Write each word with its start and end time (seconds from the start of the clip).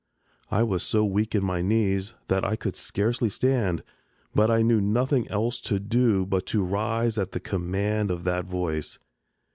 I 0.49 0.63
was 0.63 0.81
so 0.81 1.05
weak 1.05 1.35
in 1.35 1.43
my 1.45 1.61
knees 1.61 2.15
that 2.27 2.43
I 2.43 2.55
could 2.55 2.75
scarcely 2.75 3.29
stand, 3.29 3.83
but 4.33 4.49
I 4.49 4.63
knew 4.63 4.81
nothing 4.81 5.27
else 5.27 5.59
to 5.69 5.79
do 5.79 6.25
but 6.25 6.47
to 6.47 6.63
rise 6.63 7.19
at 7.19 7.33
the 7.33 7.39
command 7.39 8.09
of 8.09 8.23
that 8.23 8.45
voice. 8.45 8.97